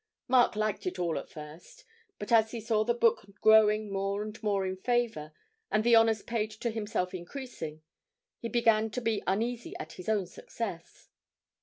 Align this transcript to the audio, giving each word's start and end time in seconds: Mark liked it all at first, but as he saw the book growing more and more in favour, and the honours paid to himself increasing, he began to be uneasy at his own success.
Mark 0.27 0.55
liked 0.55 0.87
it 0.87 0.97
all 0.97 1.15
at 1.19 1.29
first, 1.29 1.85
but 2.17 2.31
as 2.31 2.49
he 2.49 2.59
saw 2.59 2.83
the 2.83 2.95
book 2.95 3.23
growing 3.39 3.93
more 3.93 4.23
and 4.23 4.41
more 4.41 4.65
in 4.65 4.75
favour, 4.75 5.31
and 5.69 5.83
the 5.83 5.95
honours 5.95 6.23
paid 6.23 6.49
to 6.49 6.71
himself 6.71 7.13
increasing, 7.13 7.83
he 8.39 8.49
began 8.49 8.89
to 8.89 8.99
be 8.99 9.21
uneasy 9.27 9.75
at 9.77 9.91
his 9.91 10.09
own 10.09 10.25
success. 10.25 11.09